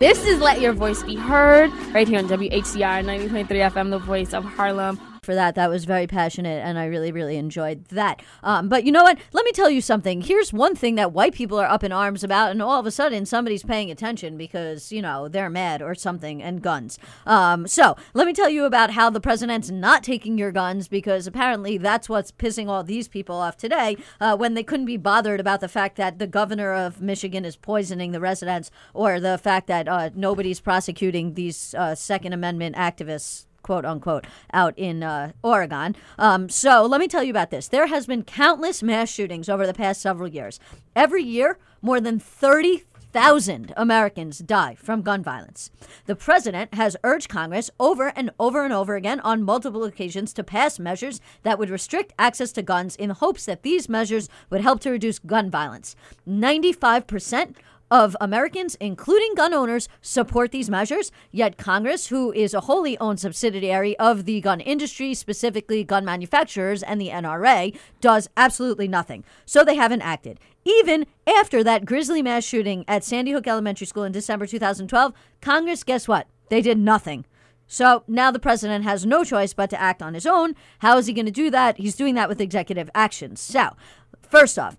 [0.00, 4.34] This is Let Your Voice Be Heard right here on WHCR 90.3 FM, the voice
[4.34, 5.54] of Harlem for that.
[5.54, 8.22] That was very passionate, and I really, really enjoyed that.
[8.42, 9.18] Um, but you know what?
[9.32, 10.22] Let me tell you something.
[10.22, 12.90] Here's one thing that white people are up in arms about, and all of a
[12.90, 16.98] sudden somebody's paying attention because, you know, they're mad or something and guns.
[17.26, 21.26] Um, so let me tell you about how the president's not taking your guns because
[21.26, 25.40] apparently that's what's pissing all these people off today uh, when they couldn't be bothered
[25.40, 29.66] about the fact that the governor of Michigan is poisoning the residents or the fact
[29.66, 35.96] that uh, nobody's prosecuting these uh, Second Amendment activists quote unquote, out in uh, Oregon.
[36.16, 37.66] Um, so let me tell you about this.
[37.66, 40.60] There has been countless mass shootings over the past several years.
[40.94, 45.70] Every year, more than 30,000 Americans die from gun violence.
[46.06, 50.44] The president has urged Congress over and over and over again on multiple occasions to
[50.44, 54.80] pass measures that would restrict access to guns in hopes that these measures would help
[54.80, 55.96] to reduce gun violence.
[56.28, 57.56] 95%
[57.94, 61.12] of Americans, including gun owners, support these measures.
[61.30, 66.82] Yet Congress, who is a wholly owned subsidiary of the gun industry, specifically gun manufacturers
[66.82, 69.22] and the NRA, does absolutely nothing.
[69.46, 70.40] So they haven't acted.
[70.64, 75.84] Even after that grisly mass shooting at Sandy Hook Elementary School in December 2012, Congress,
[75.84, 76.26] guess what?
[76.48, 77.24] They did nothing.
[77.68, 80.56] So now the president has no choice but to act on his own.
[80.80, 81.76] How is he going to do that?
[81.76, 83.40] He's doing that with executive actions.
[83.40, 83.76] So,
[84.20, 84.76] first off,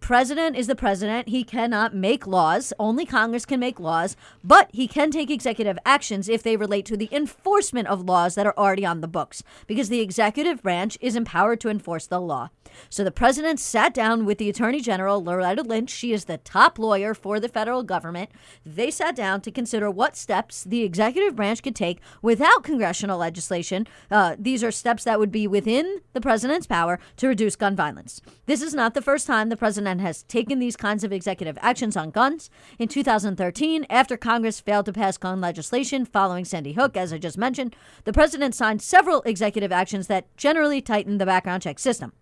[0.00, 1.28] president is the president.
[1.28, 2.72] He cannot make laws.
[2.78, 6.96] Only Congress can make laws, but he can take executive actions if they relate to
[6.96, 11.14] the enforcement of laws that are already on the books, because the executive branch is
[11.14, 12.50] empowered to enforce the law.
[12.88, 15.90] So the president sat down with the Attorney General, Loretta Lynch.
[15.90, 18.30] She is the top lawyer for the federal government.
[18.64, 23.86] They sat down to consider what steps the executive branch could take without congressional legislation.
[24.10, 28.20] Uh, these are steps that would be within the president's power to reduce gun violence.
[28.46, 31.96] This is not the first time the president has taken these kinds of executive actions
[31.96, 32.48] on guns.
[32.78, 37.36] In 2013, after Congress failed to pass gun legislation following Sandy Hook, as I just
[37.36, 37.74] mentioned,
[38.04, 42.12] the president signed several executive actions that generally tightened the background check system.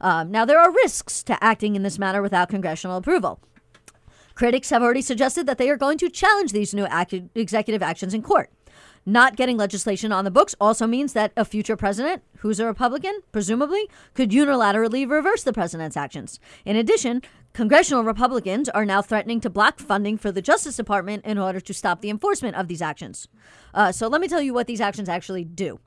[0.00, 3.40] Um, now, there are risks to acting in this manner without congressional approval.
[4.34, 6.86] Critics have already suggested that they are going to challenge these new
[7.34, 8.50] executive actions in court.
[9.06, 13.20] Not getting legislation on the books also means that a future president, who's a Republican,
[13.32, 16.38] presumably, could unilaterally reverse the president's actions.
[16.66, 17.22] In addition,
[17.54, 21.72] congressional Republicans are now threatening to block funding for the Justice Department in order to
[21.72, 23.28] stop the enforcement of these actions.
[23.72, 25.80] Uh, so let me tell you what these actions actually do.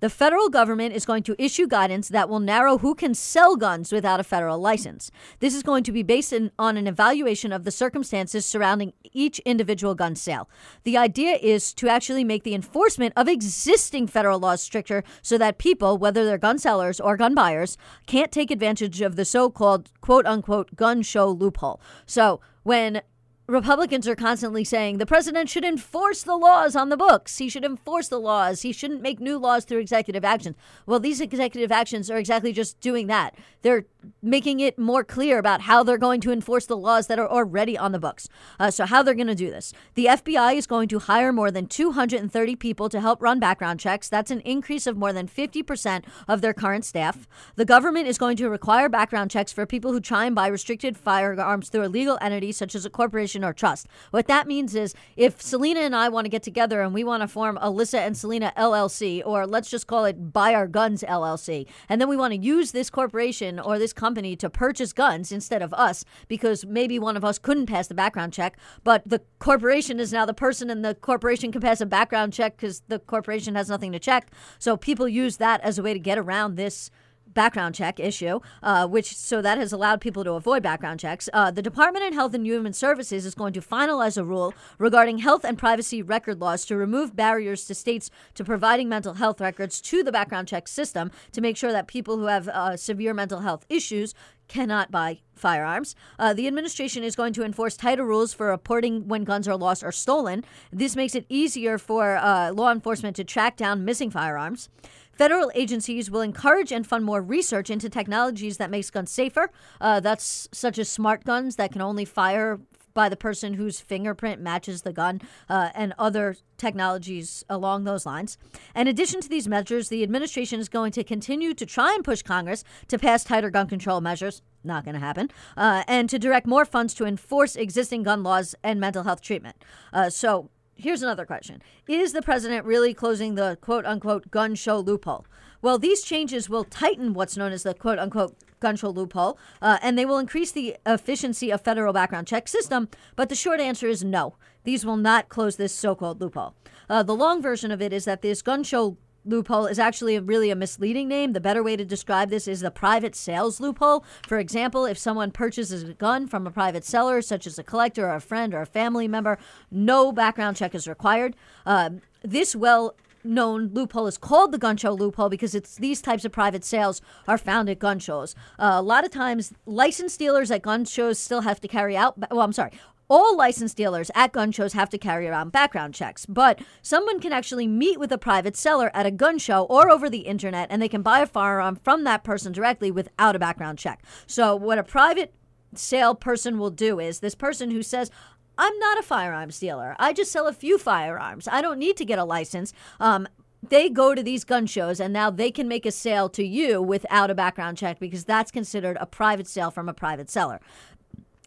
[0.00, 3.92] The federal government is going to issue guidance that will narrow who can sell guns
[3.92, 5.10] without a federal license.
[5.40, 9.38] This is going to be based in, on an evaluation of the circumstances surrounding each
[9.40, 10.48] individual gun sale.
[10.84, 15.58] The idea is to actually make the enforcement of existing federal laws stricter so that
[15.58, 19.90] people, whether they're gun sellers or gun buyers, can't take advantage of the so called
[20.00, 21.80] quote unquote gun show loophole.
[22.06, 23.02] So when
[23.48, 27.38] Republicans are constantly saying the president should enforce the laws on the books.
[27.38, 28.62] He should enforce the laws.
[28.62, 30.56] He shouldn't make new laws through executive action.
[30.84, 33.36] Well, these executive actions are exactly just doing that.
[33.62, 33.86] They're
[34.22, 37.76] making it more clear about how they're going to enforce the laws that are already
[37.76, 38.28] on the books.
[38.58, 39.72] Uh, so, how they're going to do this.
[39.94, 44.08] The FBI is going to hire more than 230 people to help run background checks.
[44.08, 47.28] That's an increase of more than 50% of their current staff.
[47.56, 50.96] The government is going to require background checks for people who try and buy restricted
[50.96, 53.86] firearms through a legal entity such as a corporation or trust.
[54.10, 57.22] What that means is if Selena and I want to get together and we want
[57.22, 61.66] to form Ilyssa and Selena LLC, or let's just call it Buy Our Guns LLC,
[61.88, 65.62] and then we want to use this corporation or this company to purchase guns instead
[65.62, 69.98] of us because maybe one of us couldn't pass the background check, but the corporation
[69.98, 73.54] is now the person and the corporation can pass a background check because the corporation
[73.54, 74.30] has nothing to check.
[74.58, 76.90] So people use that as a way to get around this
[77.36, 81.28] background check issue, uh, which so that has allowed people to avoid background checks.
[81.32, 85.18] Uh, the Department of Health and Human Services is going to finalize a rule regarding
[85.18, 89.80] health and privacy record laws to remove barriers to states to providing mental health records
[89.82, 93.40] to the background check system to make sure that people who have uh, severe mental
[93.40, 94.14] health issues
[94.48, 95.94] cannot buy firearms.
[96.18, 99.82] Uh, the administration is going to enforce tighter rules for reporting when guns are lost
[99.82, 100.44] or stolen.
[100.72, 104.68] This makes it easier for uh, law enforcement to track down missing firearms.
[105.16, 109.50] Federal agencies will encourage and fund more research into technologies that makes guns safer.
[109.80, 112.60] Uh, that's such as smart guns that can only fire
[112.96, 115.20] by the person whose fingerprint matches the gun,
[115.50, 118.38] uh, and other technologies along those lines.
[118.74, 122.22] In addition to these measures, the administration is going to continue to try and push
[122.22, 124.40] Congress to pass tighter gun control measures.
[124.64, 125.30] Not going to happen.
[125.58, 129.56] Uh, and to direct more funds to enforce existing gun laws and mental health treatment.
[129.92, 134.78] Uh, so here's another question Is the president really closing the quote unquote gun show
[134.78, 135.26] loophole?
[135.62, 139.78] Well, these changes will tighten what's known as the quote unquote gun show loophole, uh,
[139.82, 142.88] and they will increase the efficiency of federal background check system.
[143.16, 144.36] But the short answer is no.
[144.64, 146.54] These will not close this so-called loophole.
[146.88, 148.96] Uh, the long version of it is that this gun show
[149.26, 151.32] loophole is actually a, really a misleading name.
[151.32, 154.04] The better way to describe this is the private sales loophole.
[154.26, 158.08] For example, if someone purchases a gun from a private seller, such as a collector
[158.08, 159.38] or a friend or a family member,
[159.70, 161.36] no background check is required.
[161.64, 161.90] Uh,
[162.22, 162.94] this well
[163.26, 167.02] known loophole is called the gun show loophole because it's these types of private sales
[167.26, 168.34] are found at gun shows.
[168.58, 172.14] Uh, a lot of times, licensed dealers at gun shows still have to carry out.
[172.30, 172.72] Well, I'm sorry.
[173.08, 177.32] All licensed dealers at gun shows have to carry around background checks, but someone can
[177.32, 180.82] actually meet with a private seller at a gun show or over the internet and
[180.82, 184.02] they can buy a firearm from that person directly without a background check.
[184.26, 185.32] So, what a private
[185.74, 188.10] sale person will do is this person who says,
[188.58, 189.94] I'm not a firearms dealer.
[189.98, 191.46] I just sell a few firearms.
[191.46, 192.72] I don't need to get a license.
[192.98, 193.28] Um,
[193.68, 196.82] they go to these gun shows and now they can make a sale to you
[196.82, 200.60] without a background check because that's considered a private sale from a private seller.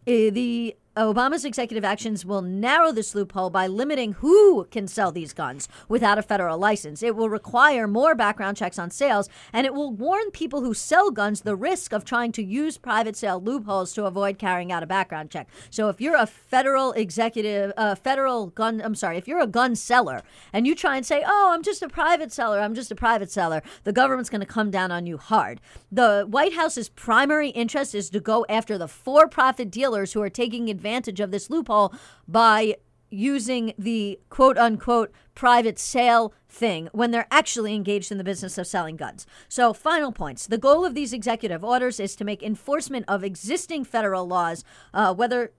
[0.08, 5.32] Uh, the Obama's executive actions will narrow this loophole by limiting who can sell these
[5.32, 7.02] guns without a federal license.
[7.02, 11.10] It will require more background checks on sales, and it will warn people who sell
[11.10, 14.88] guns the risk of trying to use private sale loopholes to avoid carrying out a
[14.88, 15.48] background check.
[15.70, 19.78] So if you're a federal executive, uh, federal gun, I'm sorry, if you're a gun
[19.78, 20.22] seller
[20.52, 23.32] and you try and say, oh, I'm just a private seller, I'm just a private
[23.32, 25.62] seller, the government's going to come down on you hard.
[25.90, 30.30] The White House's primary interest is to go after the for profit dealers who are
[30.30, 31.94] taking advantage advantage of this loophole
[32.28, 32.76] by
[33.12, 38.68] using the quote unquote private sale thing when they're actually engaged in the business of
[38.68, 39.26] selling guns.
[39.48, 40.48] So, final points.
[40.48, 44.64] The goal of these executive orders is to make enforcement of existing federal laws,
[44.94, 45.52] uh, whether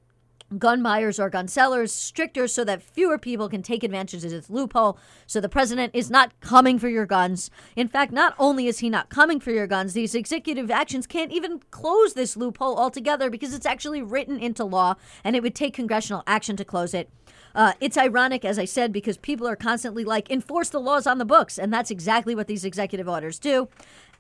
[0.59, 4.51] gun buyers or gun sellers stricter so that fewer people can take advantage of this
[4.51, 4.99] loophole.
[5.27, 7.51] So the president is not coming for your guns.
[7.77, 11.33] In fact, not only is he not coming for your guns, these executive actions can't
[11.33, 15.75] even close this loophole altogether because it's actually written into law and it would take
[15.75, 17.11] congressional action to close it.
[17.55, 21.19] Uh, it's ironic, as I said, because people are constantly like, enforce the laws on
[21.19, 21.59] the books.
[21.59, 23.69] And that's exactly what these executive orders do.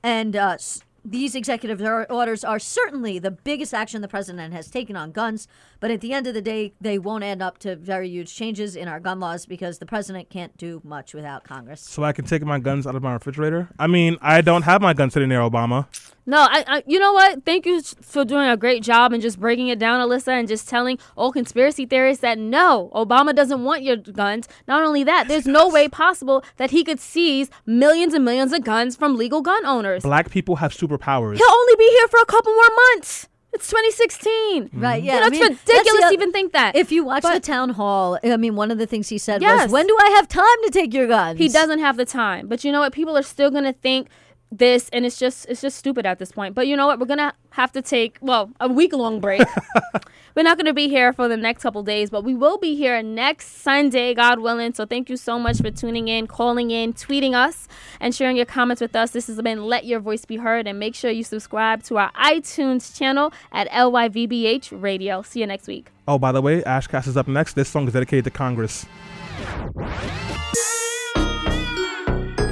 [0.02, 0.56] And uh,
[1.04, 1.80] these executive
[2.10, 5.48] orders are certainly the biggest action the president has taken on guns,
[5.80, 8.76] but at the end of the day, they won't end up to very huge changes
[8.76, 11.80] in our gun laws because the president can't do much without Congress.
[11.80, 13.68] So I can take my guns out of my refrigerator?
[13.78, 15.86] I mean, I don't have my gun sitting there, Obama.
[16.26, 17.44] No, I, I, you know what?
[17.44, 20.68] Thank you for doing a great job and just breaking it down, Ilyssa, and just
[20.68, 24.48] telling all conspiracy theorists that no, Obama doesn't want your guns.
[24.68, 28.64] Not only that, there's no way possible that he could seize millions and millions of
[28.64, 30.02] guns from legal gun owners.
[30.02, 31.36] Black people have superpowers.
[31.36, 33.28] He'll only be here for a couple more months.
[33.52, 34.30] It's 2016.
[34.68, 34.80] Mm-hmm.
[34.80, 35.14] Right, yeah.
[35.14, 36.76] You know, I it's mean, ridiculous to even think that.
[36.76, 39.42] If you watch but, the town hall, I mean, one of the things he said
[39.42, 39.64] yes.
[39.64, 41.38] was, When do I have time to take your guns?
[41.38, 42.46] He doesn't have the time.
[42.46, 42.92] But you know what?
[42.92, 44.08] People are still going to think
[44.52, 46.54] this and it's just it's just stupid at this point.
[46.54, 46.98] But you know what?
[46.98, 49.42] We're gonna have to take well a week long break.
[50.36, 53.02] We're not gonna be here for the next couple days but we will be here
[53.02, 54.74] next sunday god willing.
[54.74, 57.68] So thank you so much for tuning in calling in tweeting us
[58.00, 59.12] and sharing your comments with us.
[59.12, 62.12] This has been let your voice be heard and make sure you subscribe to our
[62.12, 65.22] itunes channel at lyvbh radio.
[65.22, 65.90] See you next week.
[66.08, 67.54] Oh by the way ashcast is up next.
[67.54, 68.86] This song is dedicated to congress.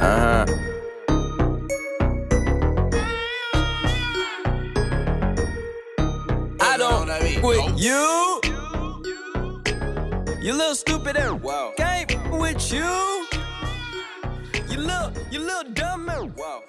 [0.01, 0.68] Uh-huh
[6.79, 8.41] with you.
[10.41, 11.73] You little stupid and wow.
[11.77, 13.27] game with you.
[14.69, 16.63] You little, you little dumb and wow.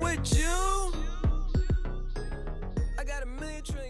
[0.00, 0.92] with you.
[2.96, 3.89] I got a million trillion.